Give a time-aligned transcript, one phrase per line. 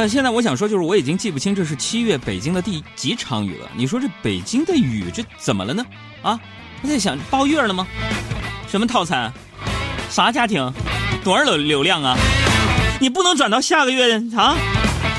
[0.00, 3.68] 那现在我想说，就是我已经记不清这是七月北京的第几场雨了。
[3.74, 5.84] 你说这北京的雨这怎么了呢？
[6.22, 6.38] 啊，
[6.82, 7.84] 我在想包月了吗？
[8.68, 9.32] 什么套餐？
[10.08, 10.72] 啥家庭？
[11.24, 12.16] 多少流流量啊？
[13.00, 14.56] 你不能转到下个月啊？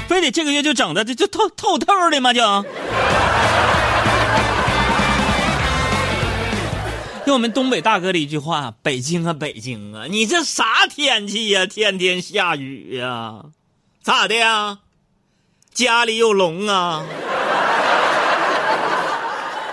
[0.07, 2.31] 非得这个月就整的这就透透透的吗？
[2.31, 2.41] 就。
[7.25, 11.65] 用我们东北大哥的一句话：“北京啊，北京啊，你这啥天气呀？
[11.65, 13.41] 天天下雨呀，
[14.09, 14.79] 咋的呀？
[15.71, 17.05] 家里有龙啊？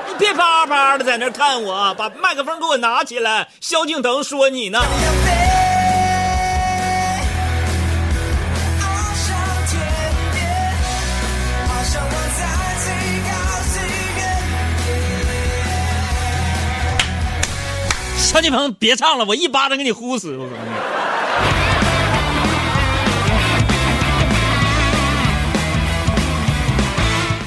[0.07, 3.49] 你别叭叭的在那看我，把麦克风给我拿起来。
[3.63, 4.79] 萧敬腾说你呢。”
[18.19, 20.37] 萧敬腾，别唱了，我一巴掌给你呼死！
[20.37, 21.06] 我告诉你。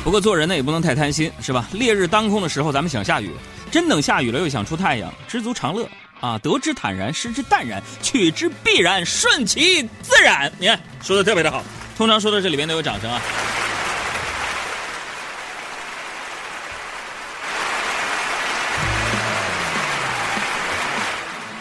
[0.09, 1.69] 不过做人呢也不能太贪心，是吧？
[1.71, 3.29] 烈日当空的时候，咱们想下雨，
[3.69, 5.88] 真等下雨了又想出太阳，知足常乐
[6.19, 6.35] 啊！
[6.39, 10.51] 得之坦然，失之淡然，取之必然，顺其自然。
[10.57, 11.63] 你看，说的特别的好。
[11.95, 13.21] 通常说到这里边都有掌声啊。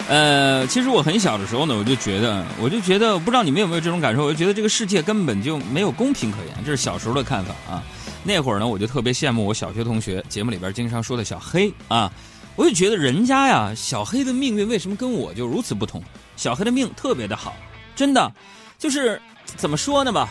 [0.08, 4.24] 呃，其实我很小的时候呢，我就觉得，我就觉得，不知道你们有没有这种感受？
[4.24, 7.82] 我就觉得这个世界根本就没有公平可言，这是小时候的看法啊。
[8.24, 12.10] 那会儿呢，我就特别羡慕我小学同学，节目里边经常说的小黑啊，
[12.56, 16.02] 我就觉得人家呀，小黑的命运为什么跟我就如此不同？
[16.36, 17.54] 小黑的命特别的好，
[17.94, 18.32] 真的，
[18.78, 20.30] 就是怎么说呢吧，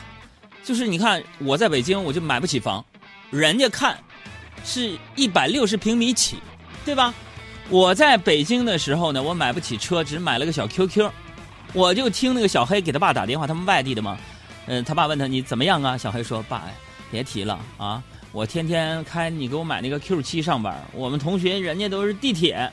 [0.64, 2.84] 就是你看我在北京，我就买不起房，
[3.30, 3.96] 人家看
[4.66, 6.38] 是一百六十平米起，
[6.84, 7.14] 对吧？
[7.70, 11.12] 我在北京的时候呢，我买不起车，只买了个小 QQ，
[11.74, 14.18] 我就听那个小黑给他爸打电话，他们外地的嘛，
[14.68, 15.98] 嗯，他爸问他你怎么样啊？
[15.98, 16.64] 小黑说爸，
[17.12, 18.02] 别提了啊，
[18.32, 22.72] 我天天开你给我买那个 Q 七上班，我们同学人家都是地铁。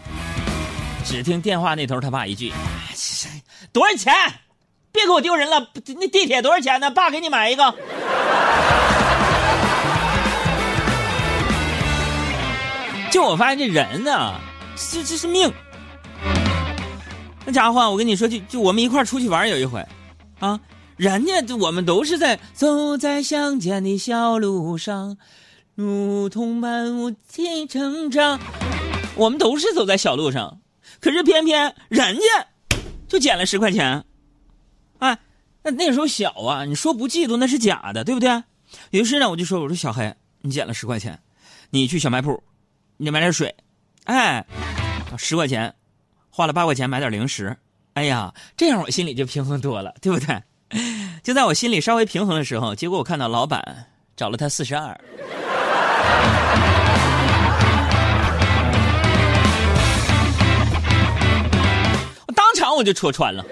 [1.05, 2.53] 只听电话那头他爸一句，
[3.73, 4.15] 多少钱？
[4.93, 6.89] 别给我丢人了，那地铁多少钱呢？
[6.89, 7.75] 爸给你买一个。
[13.11, 14.41] 就我发现这人呢。
[14.77, 15.53] 这这是命，
[17.47, 19.85] 那家伙，我跟你说，就就我们一块出去玩有一回，
[20.41, 20.61] 啊，
[20.97, 25.17] 人家我们都是在走在乡间的小路上，
[25.75, 28.41] 如同漫无际成长，
[29.17, 30.61] 我们都是走在小路上，
[31.01, 32.23] 可是偏偏人家
[33.09, 34.05] 就捡了十块钱，
[34.99, 35.19] 哎，
[35.63, 38.43] 那那时候小啊，你说不嫉妒那是假的，对不对？
[38.91, 41.21] 于是呢，我就说，我说小黑，你捡了十块钱，
[41.71, 42.43] 你去小卖铺，
[42.97, 43.55] 你买点水，
[44.05, 44.45] 哎。
[45.17, 45.73] 十块钱，
[46.29, 47.57] 花了八块钱买点零食，
[47.93, 50.43] 哎呀，这样我心里就平衡多了，对不对？
[51.23, 54.99] 就在我心里稍微平衡的时候，结果我看到老板找了他四十二，
[62.27, 63.45] 我当场我就戳穿了。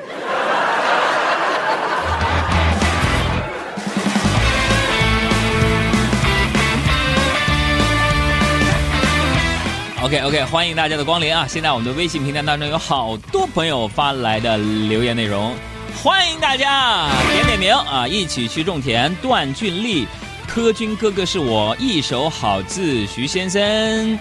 [10.02, 11.46] OK OK，欢迎大家的光临啊！
[11.48, 15.54] 现在我们的微信平台当中有好多朋友发来的留言内容，
[16.02, 18.08] 欢迎大家点点名啊！
[18.08, 20.08] 一起去种田，段俊丽，
[20.48, 24.18] 柯军哥哥是我一手好字，徐先生，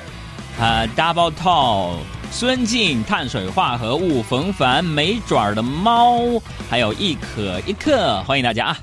[0.59, 1.94] 啊，Double Tall，
[2.31, 6.40] 孙静，碳水化合物，冯凡，没爪的猫，
[6.70, 8.78] 还有一可一克，欢迎大家啊！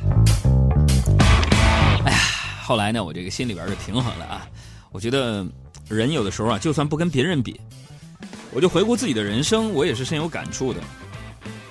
[2.06, 2.18] 哎呀，
[2.64, 4.44] 后来呢，我这个心里边就平衡了啊，
[4.90, 5.46] 我觉得。
[5.88, 7.58] 人有的时候啊，就算不跟别人比，
[8.52, 10.80] 我就回顾自己的人生，我也是深有感触的。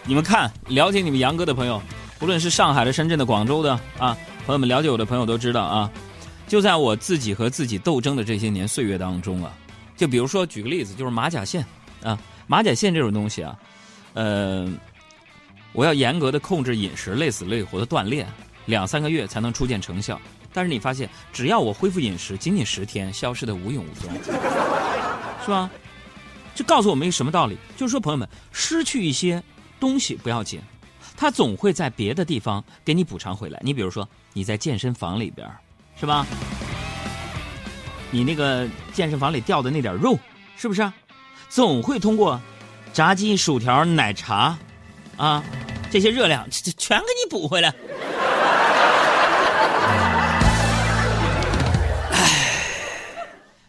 [0.06, 1.82] 你们看，了解你们杨哥的朋友，
[2.18, 5.92] 不论是上海的、深圳的、广州的啊，朋友们了解我的朋友都知道啊。
[6.48, 9.52] 就在我自己和自己斗争的这些年岁月当中啊，
[9.98, 11.66] 就比如说举个例子，就是马甲线
[12.02, 12.18] 啊，
[12.48, 13.60] 马甲线这种东西啊，
[14.14, 14.66] 呃，
[15.74, 18.26] 我要严格的控制饮食，累死累活的锻炼，
[18.66, 20.18] 两三个月才能初见成效。
[20.58, 24.12] 但是你发现，只要我恢复饮食，仅仅十天，消失的无影无踪，
[25.46, 25.70] 是吧？
[26.56, 27.56] 这告诉我们一个什么道理？
[27.76, 29.44] 就是说，朋友们，失去一些
[29.80, 30.60] 东西不要紧，
[31.16, 33.62] 它总会在别的地方给你补偿回来。
[33.64, 35.48] 你比如说，你在健身房里边，
[35.96, 36.26] 是吧？
[38.10, 40.18] 你那个健身房里掉的那点肉，
[40.58, 40.92] 是不是？
[41.50, 42.42] 总会通过
[42.92, 44.58] 炸鸡、薯条、奶茶，
[45.18, 45.44] 啊，
[45.92, 47.72] 这些热量全给你补回来。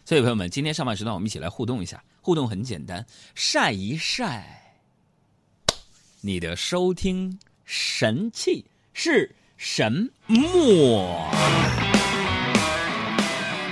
[0.09, 2.03] 所以，朋友们，今天上半时段我们一起来互动一下。
[2.19, 4.43] 互动很简单，晒一晒
[6.19, 11.29] 你的收听神器，是什么？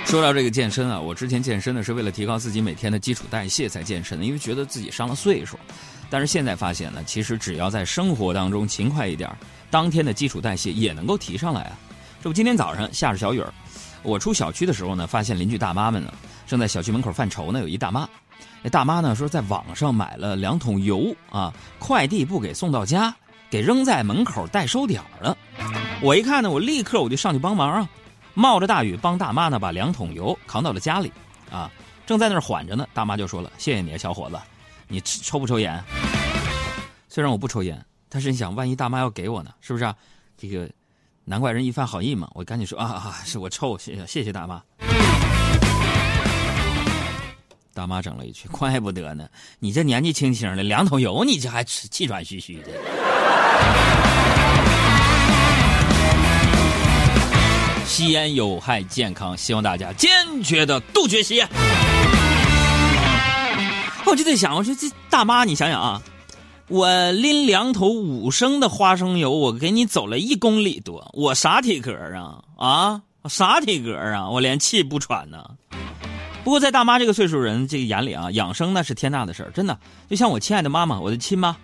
[0.04, 5.58] 说到这个健身啊，我之前健身呢是为了提高自己每天的基础代谢才健身的，因为觉得自己上了岁数。
[6.08, 9.28] 但是现在发现呢，其实只要在生活当中勤快一点，
[9.72, 11.76] 当天的基础代谢也能够提上来啊。
[12.22, 13.42] 这不，今天早上下着小雨，
[14.02, 16.12] 我出小区的时候呢，发现邻居大妈们呢
[16.46, 17.60] 正在小区门口犯愁呢。
[17.60, 18.08] 有一大妈，
[18.62, 23.14] 那大妈呢说在网上买了两桶油啊，快递不给送到家，
[23.50, 25.36] 给扔在门口代收点了。
[26.00, 27.88] 我一看呢，我立刻我就上去帮忙啊。
[28.34, 31.12] 冒着大雨帮大妈呢把两桶油扛到了家里，
[31.50, 31.68] 啊，
[32.06, 34.38] 正在那儿缓着呢，大妈就说了：“谢谢你啊，小伙子，
[34.86, 35.82] 你抽不抽烟？”
[37.10, 39.92] 虽然我不抽烟，但是你想，万一大妈要给我呢，是不是啊？
[40.36, 40.70] 这个
[41.28, 44.62] 难怪人一番好意嘛，我赶紧说啊啊，是我臭，谢谢谢谢大妈。
[47.74, 49.28] 大妈整了一句：“怪不得呢，
[49.58, 52.68] 你这年纪轻轻的，两桶油你这还气喘吁吁的。”
[57.84, 60.10] 吸烟有害健康，希望大家坚
[60.42, 61.46] 决的杜绝吸烟。
[64.06, 66.00] 我就在想，我说这大妈，你想想啊，
[66.68, 72.44] 我拎两桶五升的花生油，我给你走了一公里多，我啥体格啊？
[72.58, 74.28] 啊，啥体格啊？
[74.28, 75.42] 我连气不喘呢。
[76.44, 79.78] 不过在大妈这个岁数人这个眼里啊，养生那是天大的事儿，真的。
[80.10, 81.56] 就像我亲爱的妈妈，我的亲妈，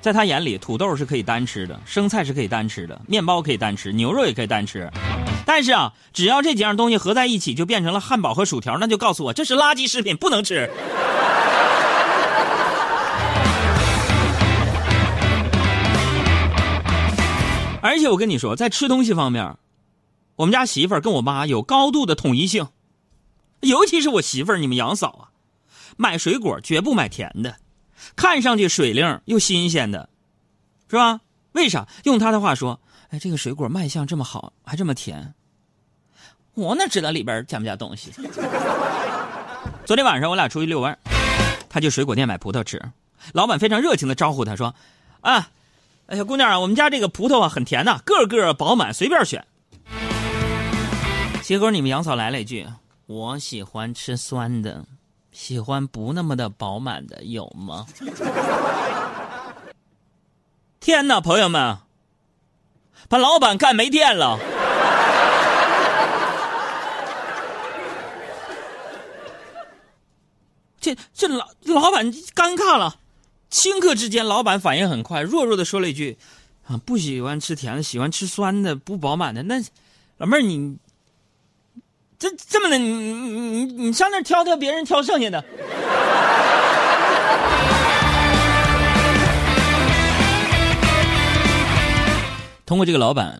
[0.00, 4.90] 在她眼里，土豆是可以单吃的，生菜是可以单吃的，面包可以单吃，牛肉也可以单吃。
[5.44, 10.70] 但是啊，只要这几样东西合在一起，就变成了汉堡和薯条，那就告诉我这是垃圾食品，不能吃。
[17.82, 19.56] 而且我跟你说，在吃东西方面，
[20.36, 22.68] 我们家媳妇儿跟我妈有高度的统一性，
[23.60, 25.22] 尤其是我媳妇儿，你们杨嫂啊，
[25.98, 27.56] 买水果绝不买甜的，
[28.16, 30.08] 看上去水灵又新鲜的，
[30.88, 31.20] 是吧？
[31.52, 31.86] 为啥？
[32.04, 32.80] 用她的话说。
[33.10, 35.34] 哎，这个水果卖相这么好，还这么甜，
[36.54, 38.10] 我哪知道里边加没加东西？
[39.84, 40.98] 昨天晚上我俩出去遛弯，
[41.68, 42.80] 他去水果店买葡萄吃，
[43.34, 44.74] 老板非常热情的招呼他说
[45.20, 45.50] ：“啊，
[46.06, 49.44] 哎小姑娘啊，我们家这个葡萄啊很甜呐，个个饱满，随便选。”
[51.42, 52.66] 结果你们杨嫂来了一句
[53.06, 54.84] ：“我喜欢吃酸的，
[55.32, 57.86] 喜欢不那么的饱满的，有吗？”
[60.80, 61.78] 天哪，朋友们！
[63.08, 64.38] 把老板干没电了，
[70.80, 72.96] 这这老老板尴尬了。
[73.52, 76.16] 顷刻之间，老板反应很快，弱弱的说了一句
[76.66, 79.62] ：“啊，不喜欢吃甜的，喜欢吃酸的，不饱满的。”那
[80.16, 80.78] 老妹儿，你
[82.18, 85.44] 这这么的，你你你你上那挑挑，别人挑剩下的。
[92.64, 93.38] 通过这个老板，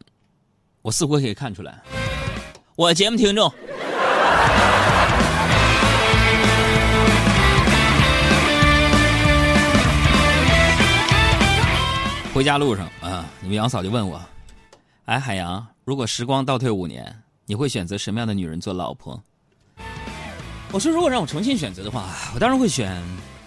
[0.82, 1.80] 我似乎可以看出来，
[2.76, 3.50] 我节目听众。
[12.34, 14.19] 回家路上啊，你们杨嫂就问我
[15.05, 17.14] ：“哎，海洋，如果时光倒退五年，
[17.44, 19.23] 你会选择什么样的女人做老婆？”
[20.73, 23.02] 我说：“如果让我重新选择的话，我当然会选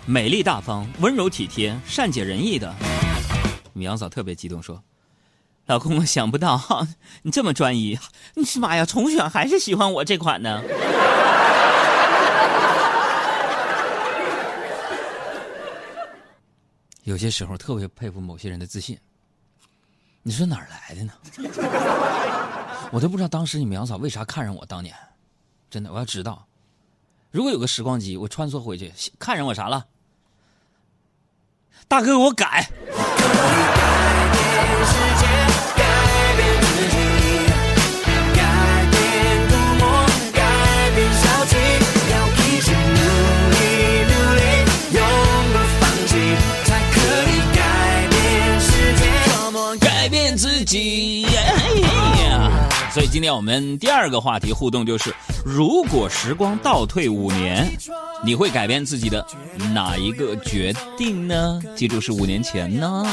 [0.05, 2.71] 美丽大方、温柔体贴、善解人意的。”
[3.73, 4.81] 你们杨嫂特别激动说。
[5.65, 6.61] 老公，我想不到
[7.23, 7.97] 你这么专一，
[8.35, 10.61] 你妈呀，重选还是喜欢我这款呢？
[17.05, 18.99] 有些时候特别佩服某些人的自信，
[20.23, 21.13] 你说哪儿来的呢？
[22.91, 24.65] 我都不知道当时你们杨嫂为啥看上我。
[24.65, 24.95] 当年，
[25.69, 26.47] 真的，我要知道，
[27.29, 29.85] 如果有个时光机，我穿梭回去，看上我啥了？
[31.87, 32.67] 大哥，我改。
[53.15, 57.65] 今天我们第二个话题互动就是：如果时光倒退五年，
[58.25, 59.25] 你会改变自己的
[59.73, 61.61] 哪一个决定呢？
[61.77, 63.05] 记住是五年前呢。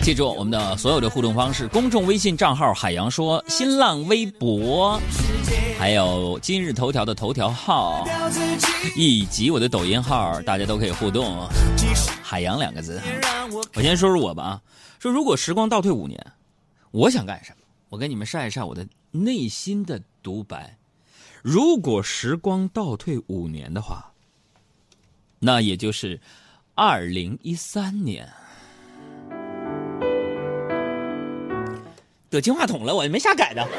[0.00, 4.98] 记住我们的所有的互动方式：公众微信账号“海洋说”，新浪微博，
[5.78, 8.02] 还有今日头条的头条号，
[8.96, 11.46] 以及我的抖音号，大家都可以互动。
[12.22, 12.98] 海洋两个字，
[13.74, 14.60] 我先说说我吧啊。
[15.06, 16.32] 说如果时光倒退五年，
[16.90, 17.58] 我想干什么？
[17.90, 20.76] 我跟你们晒一晒我的内心的独白。
[21.42, 24.10] 如果时光倒退五年的话，
[25.38, 26.18] 那也就是
[26.74, 28.28] 二零一三年。
[32.28, 33.64] 得金话筒了，我也没啥改的。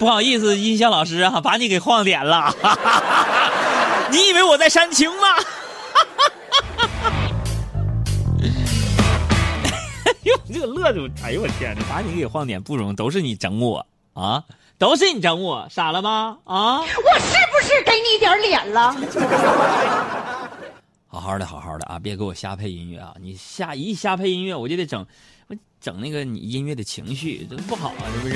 [0.00, 2.52] 不好意思，音响老师啊，把你给晃点了。
[4.10, 5.28] 你以为我在煽情吗？
[10.58, 11.06] 这个乐住！
[11.22, 14.42] 哎呦我天哪，把你给晃点不容易，都是你整我啊，
[14.78, 16.38] 都是你整我，傻了吗？
[16.44, 16.80] 啊！
[16.80, 18.96] 我是不是给你点脸了？
[21.08, 23.14] 好好的，好好的啊，别给我瞎配音乐啊！
[23.20, 25.06] 你瞎一瞎配音乐，我就得整，
[25.48, 28.34] 我整那个你音乐的情绪，这不好啊，是不是？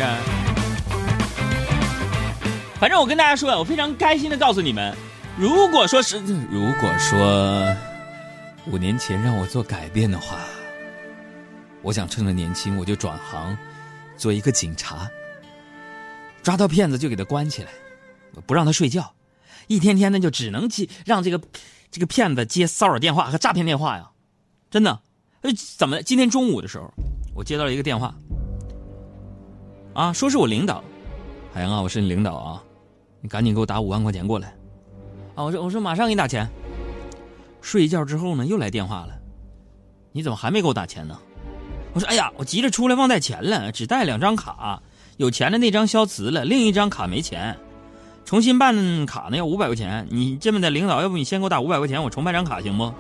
[2.78, 4.94] 反正我跟大家说，我非常开心的告诉你们，
[5.38, 6.18] 如果说是，
[6.50, 7.66] 如果说
[8.66, 10.38] 五年前让我做改变的话，
[11.82, 13.56] 我想趁着年轻，我就转行
[14.16, 15.10] 做一个警察，
[16.42, 17.70] 抓到骗子就给他关起来，
[18.46, 19.14] 不让他睡觉，
[19.66, 21.40] 一天天的就只能接让这个
[21.90, 24.10] 这个骗子接骚扰电话和诈骗电话呀，
[24.70, 25.00] 真的，
[25.42, 26.92] 呃，怎么今天中午的时候，
[27.34, 28.14] 我接到了一个电话，
[29.94, 30.84] 啊，说是我领导，
[31.52, 32.62] 海洋啊，我是你领导啊。
[33.22, 34.49] 你赶紧给我打五万块钱过来，
[35.34, 35.44] 啊！
[35.44, 36.49] 我说我说马上给你打钱。
[37.60, 39.12] 睡一觉之后呢，又来电话了，
[40.10, 41.20] 你怎么还没给我打钱呢？
[41.92, 44.80] 我说哎呀，我急着出来忘带钱了，只带两张卡，
[45.16, 47.59] 有钱的那张消磁了，另一张卡没钱，
[48.25, 50.06] 重新办卡呢要五百块钱。
[50.11, 52.92] 你这么的领导，要不你先给我打五百块钱，我重办张卡行不？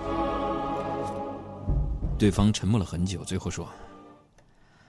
[2.18, 3.66] 对方沉默了很久，最后说：“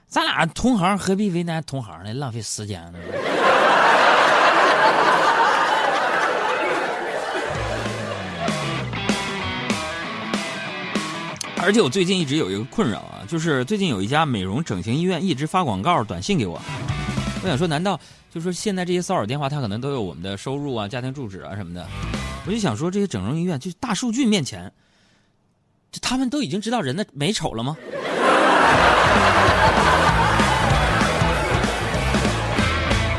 [0.06, 2.12] 咱俩同行，何必为难同行呢？
[2.12, 2.98] 浪费时间呢。”
[11.64, 16.60] 而且我最近一直有一个困扰啊，就是最近有一家美容整形医院一直发广告、短信给我。
[17.42, 17.98] 我想说，难道
[18.34, 21.86] 就是说现在这些骚扰电话，他可能都有我们的收入啊、家庭住址啊什么的？
[22.46, 24.72] 我就想说，这些整容医院就大数据面前，
[25.92, 27.76] 就他们都已经知道人的美丑了吗？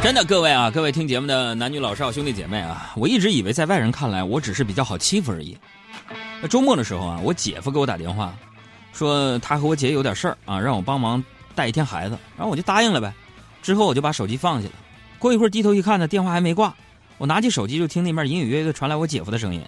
[0.03, 5.57] 真的，各位啊，各位听节目的男女老少、兄弟姐妹啊，我一直以为在外人看来，我只是比较好欺负而已。
[6.43, 8.35] 那周末的时候啊，我姐夫给我打电话，
[8.91, 11.23] 说他和我姐有点事儿啊，让我帮忙
[11.55, 13.13] 带一天孩子，然后我就答应了呗。
[13.61, 14.73] 之后我就把手机放下了。
[15.19, 16.75] 过一会儿低头一看呢，电话还没挂。
[17.17, 19.63] 我拿起手机就听那边隐隐约约的传来我姐夫的声音：“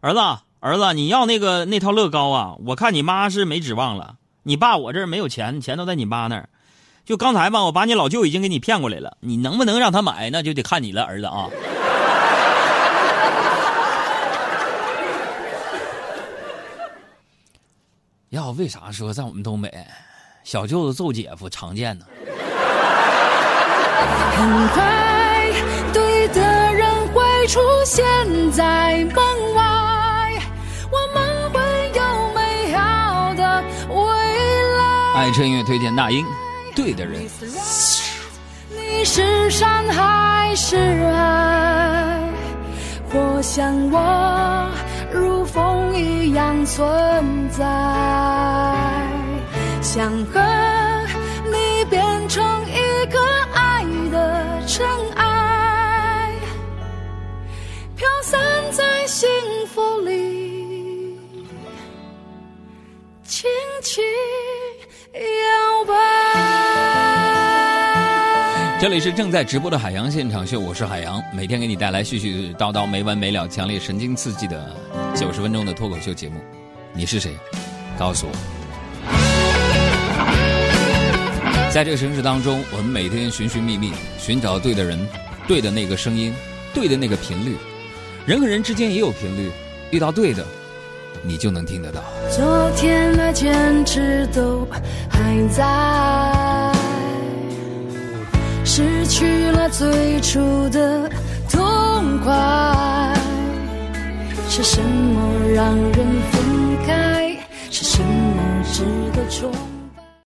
[0.00, 0.20] 儿子，
[0.60, 2.54] 儿子，你要那个那套乐高啊？
[2.64, 4.14] 我看你妈是没指望了。
[4.44, 6.48] 你爸我这儿没有钱，钱都在你妈那儿。
[7.04, 11.48] 就刚才吧，我把你老舅已经给你骗过来了，你能不能让他买，那就得看你了，儿子啊。”
[18.30, 19.72] 要为啥说在我们东北，
[20.44, 22.04] 小舅子揍姐夫常见呢？
[24.36, 25.50] 很快，
[25.94, 28.04] 对的人会出现
[28.52, 29.16] 在门
[29.54, 30.42] 外，
[30.92, 31.60] 我们会
[31.94, 32.02] 有
[32.34, 33.96] 美好的未
[34.76, 35.14] 来。
[35.14, 36.26] 爱车音乐推荐那英，
[36.76, 37.22] 对的人。
[38.70, 40.76] 你是山还是
[41.12, 42.30] 海？
[43.10, 44.68] 我想我。
[45.12, 47.64] 如风一样存在，
[49.80, 50.40] 想和
[51.46, 53.18] 你变成一个
[53.54, 54.86] 爱的尘
[55.16, 56.30] 埃，
[57.96, 58.38] 飘散
[58.70, 59.28] 在幸
[59.66, 61.18] 福里，
[63.24, 63.48] 轻
[63.82, 64.04] 轻
[68.80, 74.72] 这里是正在直播的海洋现场秀，我是海洋，每天给你带来絮絮叨叨、没完没了、强烈神经刺激的。
[75.16, 76.40] 九十分钟的脱口秀节目，
[76.92, 77.36] 你是谁？
[77.98, 78.32] 告诉我。
[81.72, 84.96] 在这个城市当中，我们每天寻寻觅觅，寻找对的人，
[85.48, 86.32] 对的那个声音，
[86.72, 87.56] 对的那个频率。
[88.26, 89.50] 人和人之间也有频率，
[89.90, 90.46] 遇到对的，
[91.20, 92.00] 你就能听得到。
[92.30, 94.64] 昨天的坚持都
[95.10, 95.64] 还在，
[98.78, 101.10] 失去了最初的
[101.50, 103.12] 痛快。
[104.48, 105.92] 是什么让人
[106.30, 107.36] 分开？
[107.72, 108.84] 是什么值
[109.16, 109.67] 得重？